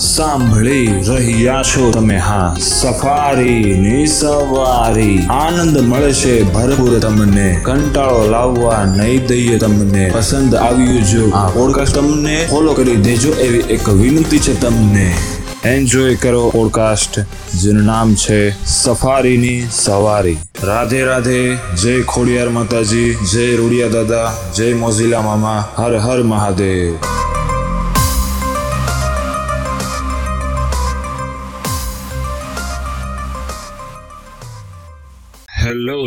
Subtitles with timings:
[0.00, 2.56] સાંભળી રહ્યા છો તમે, હા.
[2.60, 5.18] સફારીની સવારી.
[5.18, 7.60] આનંદ મળશે, ભરપૂર તમને.
[7.62, 10.10] કંટાળો લાવવા નહીં દઈએ તમને.
[10.14, 15.14] પસંદ આવ્યું જો આ પોડકાસ્ટ તમને ફોલો કરી દેજો એવી એક વિનંતી છે તમને.
[15.64, 17.20] એન્જોય કરો પોડકાસ્ટ
[17.54, 20.36] જેનું નામ છે સફારીની સવારી.
[20.62, 27.19] રાધે રાધે, જય ખોડિયાર માતાજી, જય રૂડિયા દાદા, જય મોઝીલા મામા, હર હર મહાદેવ.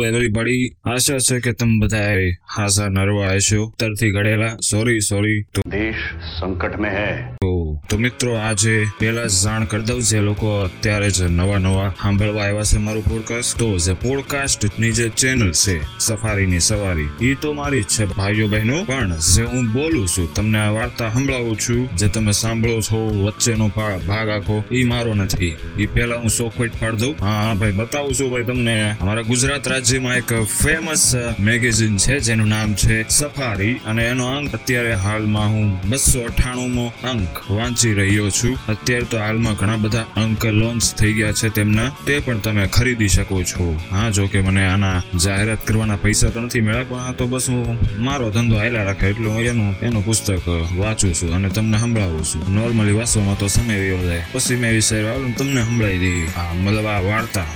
[0.04, 4.56] એવરીબડી આશા છે કે તમે બધાએ હાસા નરવા હશો ઉત્તરથી ઘડેલા.
[4.70, 5.94] સોરી સોરી દેશ
[6.40, 7.22] સંકટ મેં હે.
[7.42, 7.53] તો
[7.90, 12.42] તો મિત્રો, આજે પહેલા જ જાણ કરી દઉં જે લોકો અત્યારે જ નવા નવા સાંભળવા
[12.42, 17.82] આવ્યા છે મારું પોડકાસ્ટ તો જે પોડકાસ્ટની જે ચેનલ છે, સફારીની સવારી એ તો મારી
[17.82, 18.84] જ છે ભાઈઓ બહેનો.
[18.84, 23.68] પણ જે હું બોલું છું, તમને આ વાર્તા સંભળાવું છું, જે તમે સાંભળો છો, વચ્ચેનો
[24.06, 25.56] ભાગ આખો એ મારો નથી.
[25.78, 27.14] એ પહેલા હું સોખવટ પાડ દઉં.
[27.20, 28.96] હા હા, ભાઈ, બતાવું છું ભાઈ તમને.
[29.00, 33.74] અમારા ગુજરાત રાજ્યમાં એક ફેમસ મેગેઝિન છે, જેનું નામ છે સફારી.
[33.74, 38.54] અને એનો અંક અત્યારે હાલમાં હું બસો અઠ્ઠાણું અંક વાંચી રહ્યો છું.
[38.68, 41.88] અત્યારે તો હાલમાં ઘણા બધા અંક લોન્ચ થઈ ગયા છે તેમના.
[42.06, 43.64] તે પણ તમે ખરીદી શકો છો.
[43.90, 47.78] હા, જો કે મને આના જાહેરાત કરવાના પૈસા તો નથી મળ્યા, પણ તો બસ હું
[48.04, 50.48] મારો ધંધો હાલ્યા રાખે એટલે હું એનું એનું પુસ્તક
[50.78, 52.42] વાંચું છું અને તમને સંભળાવું છું.
[52.54, 54.24] નોર્મલી વાંચવામાં તો સમય વયો જાય.
[54.32, 55.02] પછી મેં વિષય
[55.38, 56.28] તમને સંભળાવી દઈએ.
[56.64, 57.46] મતલબ આ વાર્તા.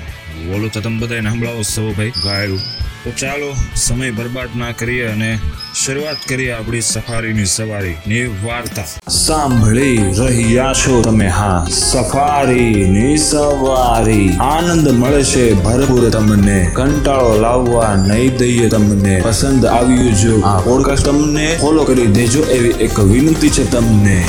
[0.47, 2.12] બોલું તો તમે બધાને સંભળાવો સૌ ભાઈ.
[2.25, 2.61] ગાયરું
[3.05, 5.39] તો ચાલો સમય બરબાદ ના કરીએ અને
[5.84, 9.11] શરૂઆત કરીએ આપણી સફારીની સવારીની વાર્તા.
[9.11, 11.67] સાંભળી રહ્યા છો તમે હા.
[11.71, 14.29] સફારીની સવારી.
[14.29, 16.71] આનંદ મળશે ભરપૂર તમને.
[16.75, 19.21] કંટાળો લાવવા નહીં દઈએ તમને.
[19.25, 24.25] પસંદ આવ્યું જો આ પોડકાસ્ટ તમને ફોલો કરી દેજો એવી એક વિનંતી છે તમને.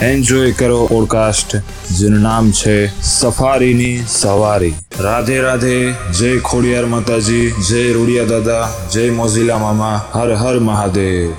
[0.00, 1.56] એન્જોય કરો પોડકાસ્ટ
[1.98, 9.58] જેનું નામ છે સફારીની સવારી રાધે રાધે, જય ખોડિયાર માતાજી, જય રૂડિયા દાદા, જય મોઝીલા
[9.58, 11.30] મામા, હર હર મહાદેવ.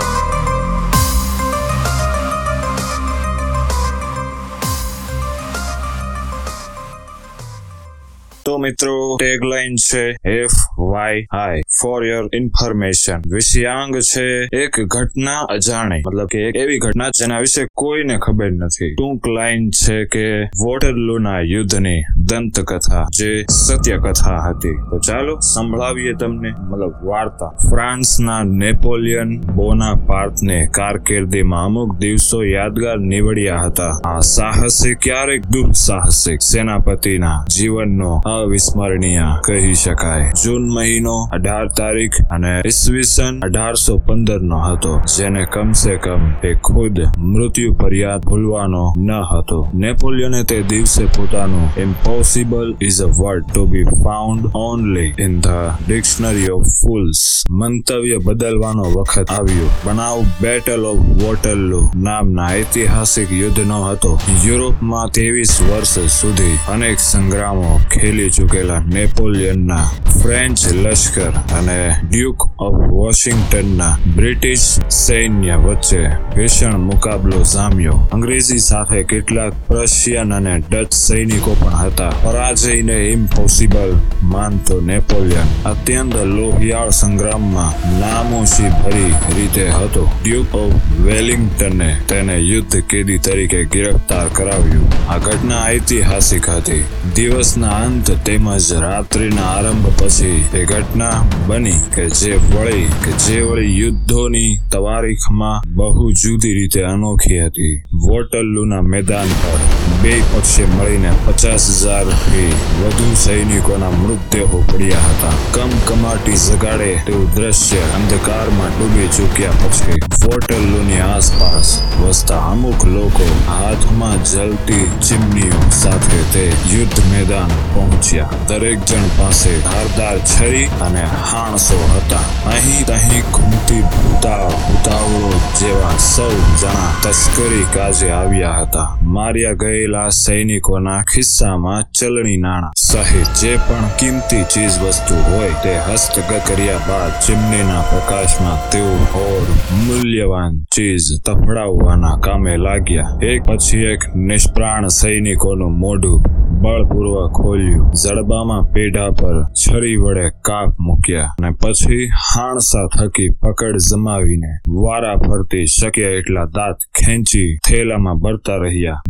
[8.46, 10.02] તો મિત્રો ટેગલાઇન છે
[10.32, 14.26] F Y I for your information વિષયાંગ છે,
[14.64, 16.04] એક ઘટના અજાણી.
[16.08, 18.96] મતલબ કે એવી ઘટના જેના વિશે કોઈને ખબર નથી.
[18.96, 20.26] ટૂંક લાઈન છે કે
[20.64, 24.76] વોટરલુના યુદ્ધની દંતકથા, જે સત્ય કથા હતી.
[24.90, 27.52] તો ચાલો સંભળાવીએ તમને, મતલબ વાર્તા.
[27.70, 33.90] ફ્રાન્સના નેપોલિયન બોનાપાર્ટને કારકિર્દીમાં અમુક દિવસો યાદગાર નીવડ્યા હતા.
[34.04, 40.30] આ સાહસિક, ક્યારેક દુઃસાહસિક સેનાપતિના જીવનનો અવિસ્મરણીય કહી શકાય.
[40.44, 46.98] જૂન મહિનો અઢાર તારીખ અને ઈસવીસન અઢારસો પંદર નો હતો, જેને કમસે કમ એ ખુદ
[47.18, 49.60] મૃત્યુ ફરિયાદ ભૂલવાનો ન હતો.
[49.74, 56.50] નેપોલિયને તે દિવસે પોતાનું impossible is a word to be found only in the dictionary
[56.50, 59.70] of fools મંતવ્ય બદલવાનો વખત આવ્યો.
[59.86, 64.12] બનાવ બેટલ ઓફ વોટરલુ નામના ઐતિહાસિક યુદ્ધનો હતો.
[64.48, 69.90] યુરોપમાં ત્રેવીસ વર્ષ સુધી અનેક સંગ્રામો ખેલી ચૂકેલા નેપોલિયનના
[70.22, 78.10] ફ્રેન્ચ લશ્કર અને ડ્યુક ઓફ વોશિંગ્ટનના બ્રિટિશ સૈન્ય વચ્ચે ભીષણ મુકાબલો જામ્યો.
[78.14, 82.10] અંગ્રેજી સાથે કેટલાક પ્રશિયન અને ડચ સૈનિકો પણ હતા.
[82.10, 83.94] પરાજયને ઇમ્પોસિબલ
[84.24, 90.12] માનતો નેપોલિયન અત્યંત લોહિયાળ સંગ્રામમાં નામોશી ભરી રીતે હતો.
[90.24, 95.12] ડ્યુક ઓફ વેલિંગ્ટને તેને યુદ્ધ કેદી તરીકે ગિરફતાર કરાવ્યું.
[95.12, 96.84] આ ઘટના ઐતિહાસિક હતી.
[97.16, 103.80] દિવસના અંત તેમજ રાત્રિના આરંભ પછી એ ઘટના બની કે જે વળી કે જે વળી
[103.80, 107.84] યુદ્ધોની તવારીખમાં બહુ જુદી રીતે અનોખી હતી.
[107.94, 109.60] વોટરલુના મેદાન પર
[110.06, 112.50] બે પક્ષે મળીને પચાસ હજારથી
[112.80, 115.38] વધુ સૈનિકોના મૃતદેહો પડ્યા હતા.
[115.52, 121.72] કમકમાટી જગાડે તેવું દ્રશ્ય અંધકારમાં ડૂબી ચૂક્યા પછી વોટરલુની આસપાસ
[122.02, 126.44] વસતા અમુક લોકો હાથમાં જલતી ચીમનીઓ સાથે તે
[126.74, 128.30] યુદ્ધ મેદાન પહોંચ્યા.
[128.50, 132.22] દરેક જણ પાસે ધારદાર છરી અને હાણસો હતા.
[132.54, 136.32] અહીં તહીં ઘૂમતી ભૂતાળ ભૂતાવળો જેવા સૌ
[136.62, 138.88] જણા તસ્કરી કાજે આવ્યા હતા.
[139.18, 146.42] માર્યા ગયેલા સૈનિકોના ખિસ્સામાં ચલણી નાણાં સહિત જે પણ કિંમતી ચીજ વસ્તુ હોય તે હસ્તગત
[146.48, 148.86] કર્યા બાદ ચીમનીના પ્રકાશમાં તેઓ
[149.24, 149.48] ઓર
[149.86, 153.18] મૂલ્યવાન ચીજ તફડાવવાના કામે લાગ્યા.
[153.24, 156.24] એક પછી એક નિષ્પ્રાણ સૈનિકોનું મોઢું
[156.62, 157.92] બળપૂર્વક ખોલ્યું.
[157.94, 165.66] જડબામાં પેઢા પર છરી વડે કાપ મૂક્યા અને પછી હાણસા થકી પકડ જમાવીને વારા ફરતી
[165.66, 169.02] શક્ય એટલા દાંત ખેંચી થેલામાં ભરતા રહ્યા.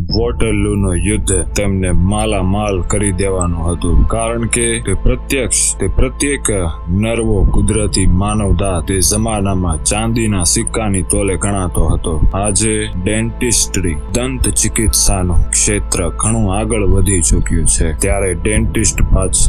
[0.76, 4.08] વોટરલૂનું યુદ્ધ તેમને માલામાલ કરી દેવાનું હતું.
[4.08, 6.50] કારણ કે તે પ્રત્યક્ષ, તે પ્રત્યેક
[6.90, 12.20] નર્વો કુદરતી માનવ દાંત તે જમાનામાં ચાંદીના સિક્કાની તોલે ગણાતો હતો.
[12.34, 17.92] આજે ડેન્ટિસ્ટરી દંત ચિકિત્સાનું ક્ષેત્ર ઘણું આગળ વધી ચૂક્યું છે.
[17.98, 19.02] ત્યારે ડેન્ટિસ્ટ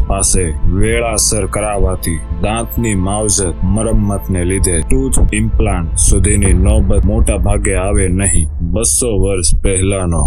[0.08, 8.48] પાસે વેળાસર કરાવાતી દાંતની માવજત મરમ્મતને લીધે ટૂથ ઇમ્પ્લાન્ટ સુધીની નોબત મોટા ભાગે આવે નહીં.
[8.72, 10.24] બસો વર્ષ પહેલાનો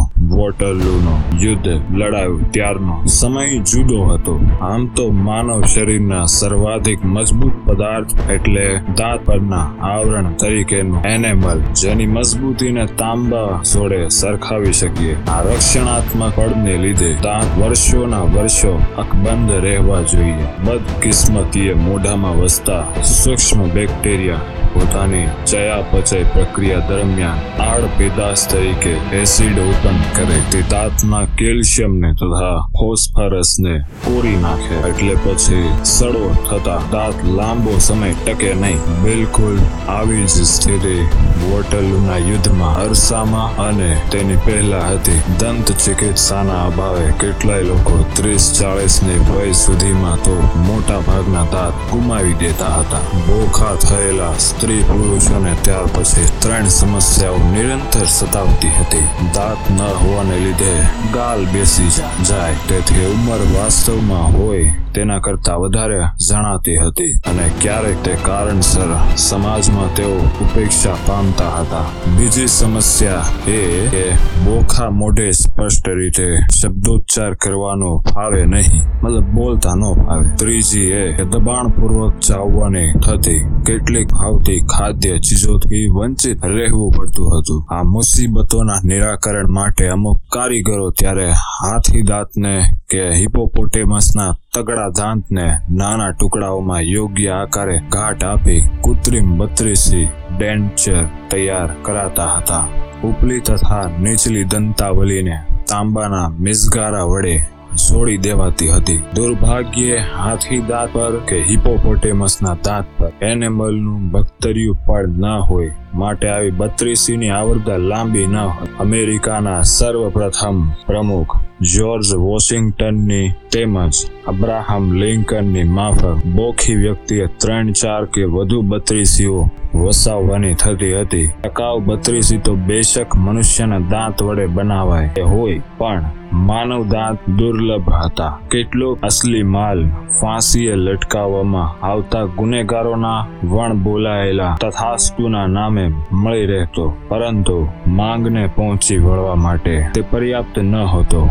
[0.90, 4.40] વોટરલૂનો યુદ્ધ લડાયું ત્યારનો સમય જુદો હતો.
[4.60, 8.64] આમ તો માનવ શરીરના સર્વાધિક મજબૂત પદાર્થ એટલે
[8.98, 15.16] દાંત પરના આવરણ તરીકેનું એનેમલ જેની મજબૂતીને તાંબા જોડે સરખાવી શકીએ.
[15.28, 20.46] આ રક્ષણાત્મક પડને લીધે દાંત વર્ષોના વર્ષો અકબંધ રહેવા જોઈએ.
[20.64, 24.40] બદકિસ્મતીએ મોઢામાં વસતા સૂક્ષ્મ બેક્ટેરિયા
[24.74, 27.38] પોતાની ચયાપચય પ્રક્રિયા દરમિયાન
[27.68, 30.38] આડ પેદાશ તરીકે એસિડ ઉત્પન્ન કરે.
[30.50, 33.74] તે દાંતના કેલ્શિયમને તથા ફોસ્ફરસને
[34.04, 34.74] કોરી નાખે.
[34.88, 38.78] એટલે પછી સડો થતા દાંત લાંબો સમય ટકે નહીં.
[39.02, 39.58] બિલકુલ
[39.88, 40.96] આવી જ સ્થિતિ
[41.42, 45.20] વોટલુના યુદ્ધમાં અરસામાં અને તેની પહેલા હતી.
[45.40, 50.36] દંત ચિકિત્સાના અભાવે કેટલાય લોકો ત્રીસ ચાલીસની વય સુધીમાં તો
[50.66, 53.04] મોટા ભાગના દાંત ગુમાવી દેતા હતા.
[53.26, 59.06] બોખા થયેલા સ્ત્રી પુરુષોને ત્યાર પછી ત્રણ સમસ્યાઓ નિરંતર સતાવતી હતી.
[59.34, 60.82] દાંત ન હોવાને લીધે
[61.14, 61.88] ગાલ બેસી
[62.28, 62.54] જાય.
[62.68, 65.98] તેથી ઉંમર વાસ્તવમાં હોય તેના કરતા વધારે
[66.28, 71.84] જણાતી હતી અને ક્યારેક તે કારણસર સમાજમાં તેઓ ઉપેક્ષા પામતા હતા.
[72.18, 74.12] બીજી સમસ્યા એ
[74.44, 76.28] બોખા મોઢે સ્પષ્ટ રીતે
[76.62, 78.82] શબ્દોચ્ચાર કરવાનો ફાવે નહીં.
[79.02, 80.28] મતલબ બોલતા ન ફાવે.
[80.36, 84.08] ત્રીજી એ દબાણ દબાણપૂર્વક ચાવવાની થતી કેટલીક
[84.50, 87.60] ભાવતી ખાદ્ય ચીજોથી વંચિત રહેવું પડતું હતું.
[87.70, 92.54] આ મુસીબતોના નિરાકરણ માટે અમુક કારીગરો ત્યારે હાથી દાંતને
[92.90, 100.06] કે હિપોપોટેમસના તગડા દાંતને નાના ટુકડાઓમાં યોગ્ય આકારે ઘાટ આપી કૃત્રિમ બત્રીસી
[100.38, 102.64] ડેન્ચર તૈયાર કરાતા હતા.
[103.04, 105.36] ઉપલી તથા નીચલી દંતાવલીને
[105.68, 107.34] તાંબાના મિસગારા વડે
[107.74, 109.02] જોડી દેવાતી હતી.
[109.14, 115.70] દુર્ભાગ્યે હાથી દાંત પર કે હિપોપોટેમસના દાંત પર એનેમલનું બક્તરિયું પણ ન હોય.
[115.94, 118.68] માટે આવી બત્રીસીની આવરદા લાંબી ન હોય.
[118.80, 123.92] અમેરિકાના સર્વપ્રથમ પ્રમુખ જ્યોર્જ વોશિંગ્ટનની તેમજ
[124.26, 131.26] અબ્રાહમ લિંકનની માફક બોખી વ્યક્તિએ ત્રણ ચાર કે વધુ બત્રીસીઓ વસાવવાની થતી હતી.
[131.26, 135.60] ટકાઉ બત્રીસી તો બેશક મનુષ્યના દાંત વડે બનાવાય હોય.
[135.78, 138.38] પણ માનવ દાંત દુર્લભ હતા.
[138.52, 139.80] કેટલોક અસલી માલ
[140.20, 147.58] ફાંસીએ લટકાવવામાં આવતા ગુનેગારોના વણ બોલાયેલા તથાસ્તુના નામે મળી રહેતો, પરંતુ
[147.98, 151.22] માંગને પહોંચી વળવા માટે તે પર્યાપ્ત ન હતો.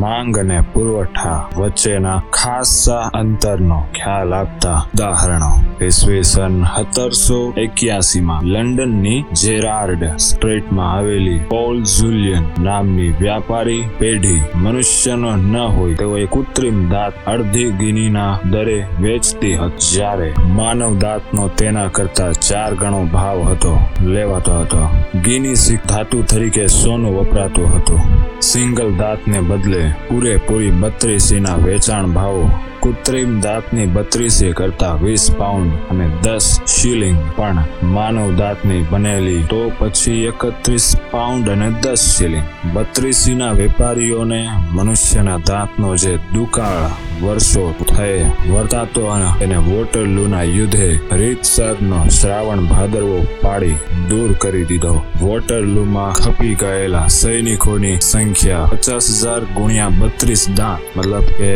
[0.00, 5.52] માંગ અને પુરવઠા વચ્ચેના ખાસા અંતરનો ખ્યાલ આપતા ઉદાહરણો.
[5.82, 15.94] ઈસવીસન સત્તરસો એક્યાસીમાં લંડનની જેરાર્ડ સ્ટ્રીટમાં આવેલી પોલ ઝુલિયન નામની વ્યાપારી પેઢી મનુષ્યનો ન હોય,
[15.94, 19.96] તેઓએ કૃત્રિમ દાંત અડધી ગિનીના દરે વેચતી હતી.
[19.96, 24.88] જ્યારે માનવ દાંતનો તેના કરતા ચાર ગણો ભાવ હતો, લેવાતો હતો.
[25.24, 28.00] ગિની સિક ધાતુ તરીકે સોનું વપરાતું હતું.
[28.48, 32.44] સિંગલ દાંતને બદલે પૂરેપૂરી બત્રીસીના વેચાણ ભાવો
[32.82, 40.22] કૃત્રિમ દાંતની બત્રીસી કરતા વીસ પાઉન્ડ અને દસ શિલિંગ પણ માનવ દાંતની બનેલી તો પછી
[40.26, 44.40] એકત્રીસ પાઉન્ડ અને દસ શિલિંગ બત્રીસીના વેપારીઓને
[44.72, 53.76] મનુષ્યના દાંતનો જે દુકાળ વર્ષો થયે વર્તાતો અને વોટરલુના યુદ્ધે રીતસરનો શ્રાવણ ભાદરવો પાડી
[54.08, 54.94] દૂર કરી દીધો.
[55.20, 60.96] વોટરલુમાં ખપી ગયેલા સૈનિકોની સંખ્યા પચાસ હજાર ગુણ્યા બત્રીસ દાંત.
[60.96, 61.52] મતલબ કે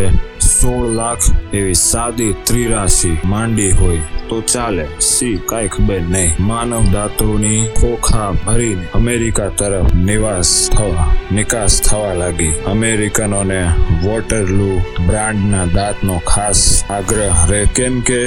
[0.63, 4.85] સોળ લાખ એવી સાદી ત્રિરાશી માંડી હોય તો ચાલે.
[5.01, 6.35] સી કાંઈ ખબર નહીં.
[6.41, 12.53] માનવ દાંતોની ખોખા ભરીને અમેરિકા તરફ નિવાસ થવા, નિકાસ થવા લાગી.
[12.67, 13.61] અમેરિકનોને
[14.05, 14.71] વોટરલુ
[15.07, 17.65] બ્રાન્ડના દાંતનો ખાસ આગ્રહ રહે.
[17.75, 18.21] કેમ કે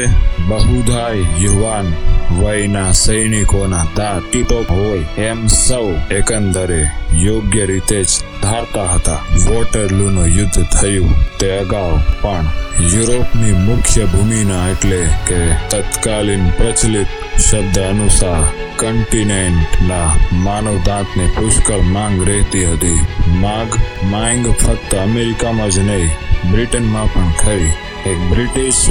[0.49, 1.87] બહુધાય યુવાન
[2.31, 5.87] વયના સૈનિકોના દાંત ટીટોપ હોય એમ સૌ
[6.19, 6.81] એકંદરે
[7.23, 9.21] યોગ્ય રીતે જ ધારતા હતા.
[9.45, 12.45] વોટરલુનું યુદ્ધ થયું તે અગાઉ પણ
[12.93, 15.39] યુરોપની મુખ્ય ભૂમિના એટલે કે
[15.69, 17.07] તત્કાલીન પ્રચલિત
[17.39, 18.43] શબ્દ અનુસાર
[18.77, 20.09] કન્ટિનેન્ટના
[20.45, 22.99] માનવ દાંતની પુષ્કળ માંગ રહેતી હતી.
[23.41, 23.79] માગ,
[24.11, 26.09] માંગ ફક્ત અમેરિકામાં જ નહીં,
[26.51, 27.73] બ્રિટનમાં પણ ખરી
[28.05, 28.81] એક બ્રિટિશ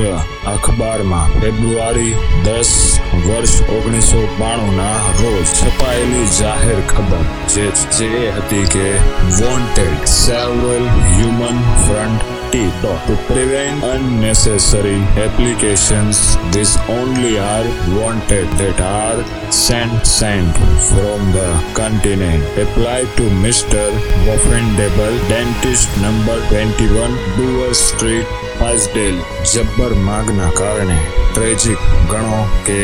[0.52, 2.14] અખબારમાં ફેબ્રુઆરી
[2.46, 2.70] દસ
[3.26, 7.66] વર્ષ ઓગણીસો બાણુંના રોજ છપાયેલી જાહેર ખબર જે
[7.98, 8.86] જે હતી કે
[9.38, 12.32] wanted several human front
[13.06, 16.18] to prevent unnecessary applications
[16.52, 17.66] these only are
[17.96, 19.18] wanted that are
[19.50, 23.84] sent sent from the continent apply to mr
[24.36, 29.16] offendable dentist number 21 Dover street પાસડેલ
[29.52, 30.98] જબ્બર માગના કારણે
[31.32, 31.80] ટ્રેજિક
[32.10, 32.76] ગણો કે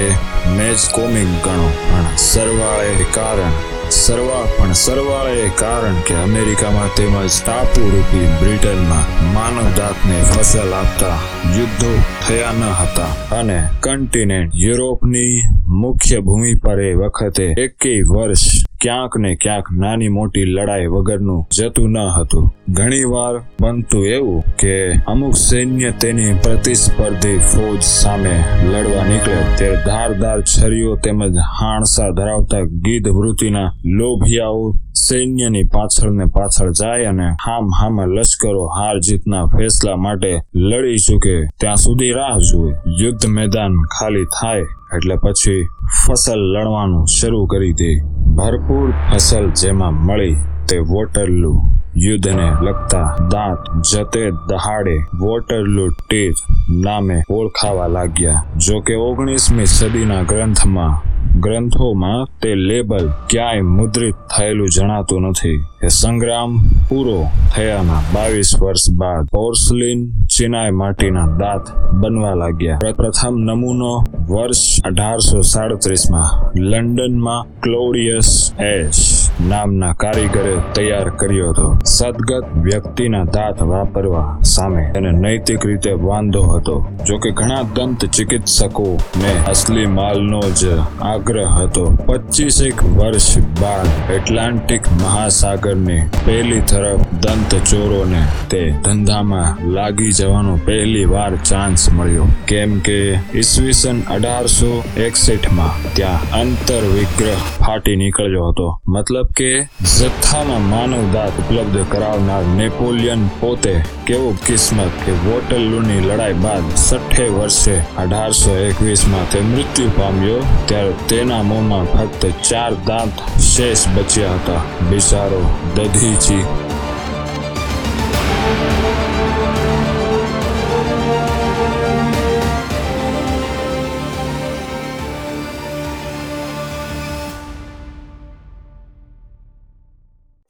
[0.56, 1.68] મેજ કોમિક ગણો.
[1.88, 3.54] પણ સરવાળે કારણ,
[3.90, 11.16] સરવા, પણ સરવાળે કારણ કે અમેરિકામાં તેમજ ટાપુ રૂપી બ્રિટનમાં માનવ જાતને ફસલ આપતા
[11.56, 11.92] યુદ્ધો
[12.28, 13.36] થયા ન હતા.
[13.38, 18.38] અને કન્ટિનેન્ટ યુરોપની મુખ્ય ભૂમિ પર એ વખતે એકેય વર્ષ
[18.80, 22.54] ક્યાંક ને ક્યાંક નાની મોટી લડાઈ વગરનું જતું ન હતું.
[22.68, 29.56] ઘણીવાર બનતું એવું કે અમુક સૈન્ય તેની પ્રતિસ્પર્ધી ફોજ સામે લડવા નીકળે.
[29.56, 34.74] ત્યારે ધારદાર છરીઓ તેમજ હાણસા ધરાવતા ગીધ વૃત્તિના લોભિયાઓ
[35.10, 41.46] સૈન્યની પાછળ ને પાછળ જાય અને હામ હામે લશ્કરો હાર જીતના ફેસલા માટે લડી ચૂકે.
[41.60, 42.74] ત્યાં સુધી રાહ જુએ.
[43.02, 44.60] યુદ્ધ મેદાન ખાલી થાય
[44.96, 45.66] એટલે પછી
[46.06, 47.90] ફસલ લડવાનું શરૂ કરી દે.
[48.36, 50.36] ભરપૂર ફસલ જેમાં મળી
[50.68, 51.60] તે વોટરલુ
[51.96, 56.34] યુદ્ધને લગતા દાંત જતે દહાડે વોટરલુ ટેજ
[56.70, 58.44] નામે ઓળખાવા લાગ્યા.
[58.56, 61.09] જો કે ઓગણીસમી સદીના ગ્રંથમાં
[61.40, 65.64] ગ્રંથોમાં તે લેબલ ક્યાંય મુદ્રિત થયેલું જણાતું નથી.
[65.82, 72.78] એ સંગ્રામ પૂરો થયાના બાવીસ વર્ષ બાદ પોર્સલિન ચિનાઈ માટીના દાંત બનવા લાગ્યા.
[72.96, 81.76] પ્રથમ નમૂનો વર્ષ અઢારસો સાડત્રીસમાં લંડનમાં ક્લોડિયસ એશ નામના કારીગરે તૈયાર કર્યો હતો.
[81.84, 86.86] સદગત વ્યક્તિના દાંત વાપરવા સામે તેને નૈતિક રીતે વાંધો હતો.
[87.06, 90.66] જોકે ઘણા દંત ચિકિત્સકો ને અસલી માલનો જ
[91.02, 91.84] આગ્રહ હતો.
[92.06, 101.32] પચીસેક વર્ષ બાદ એટલાન્ટિક મહાસાગરની પહેલી તરફ દંત ચોરોને તે ધંધામાં લાગી જવાનો પહેલી વાર
[101.36, 102.26] ચાન્સ મળ્યો.
[102.46, 108.80] કેમ કે ઈસવીસન અઢારસો એકસઠમાં ત્યાં અંતર વિગ્રહ ફાટી નીકળ્યો હતો.
[108.88, 116.76] મતલબ કે જથ્થામાં માનવ દાંત ઉપલબ્ધ કરાવનાર નેપોલિયન પોતે કેવો કિસ્મત કે વોટરલુની લડાઈ બાદ
[116.76, 124.34] સઠ્ઠે વર્ષે અઢારસો એકવીસમાં તે મૃત્યુ પામ્યો, ત્યારે તેના મોંમાં ફક્ત ચાર દાંત શેષ બચ્યા
[124.34, 124.62] હતા.
[124.90, 125.42] બિચારો
[125.76, 126.44] દધીચી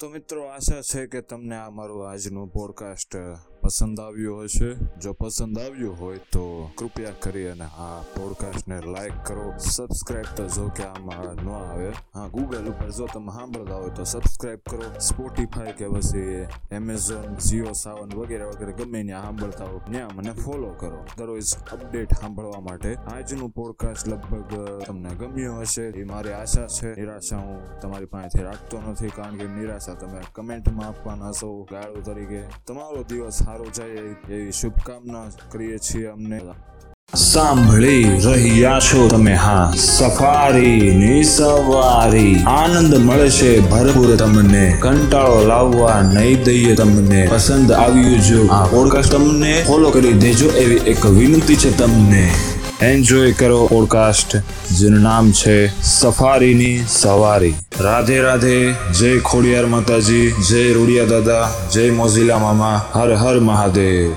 [0.00, 3.12] તો મિત્રો આશા છે કે તમને આ મારું આજનું પોડકાસ્ટ
[3.62, 4.74] પસંદ આવ્યું હશે?
[4.98, 10.68] જો પસંદ આવ્યું હોય તો કૃપયા કરી અને આ પોડકાસ્ટને લાઈક કરો સબસ્ક્રાઇબ તો જો
[10.76, 11.88] કે આમાં ન આવે.
[12.14, 14.98] હા ગૂગલ ઉપર જો તમે સાંભળતા હોય તો સબસ્ક્રાઇબ કરો.
[14.98, 20.70] સ્પોટીફાઈ કે પછી એમેઝોન જીઓ સાવન વગેરે વગેરે ગમે ત્યાં સાંભળતા હોય, ત્યાં મને ફોલો
[20.78, 21.04] કરો.
[21.18, 25.82] દરરોજ અપડેટ સાંભળવા માટે આજનું પોડકાસ્ટ લગભગ તમને ગમ્યું હશે.
[25.82, 26.94] એ મારી આશા છે.
[26.94, 32.42] નિરાશા હું તમારી પાસેથી રાખતો નથી, કારણ કે નિરાશા તમે કમેન્ટમાં આપવાના છો ગાળો તરીકે.
[32.66, 36.40] તમારો દિવસ સારો જાય એવી શુભકામના કરીએ છીએ અમને.
[37.14, 44.76] સાંભળી રહ્યા છો તમે, હા સફારીની સવારી આનંદ મળશે ભરપૂર તમને.
[44.80, 47.26] કંટાળો લાવવા નહીં દઈએ તમને.
[47.30, 52.30] પસંદ આવ્યું જો આ પોડકાસ્ટ તમને ફોલો કરી દેજો એવી એક વિનંતી છે તમને.
[52.80, 54.36] એન્જોય કરો પોડકાસ્ટ
[54.78, 57.54] જેનું નામ છે સફારીની સવારી.
[57.80, 64.12] રાધે રાધે, જય ખોડિયાર માતાજી, જય રૂડિયા દાદા, જય મોઝીલા મામા, હર હર મહાદેવ.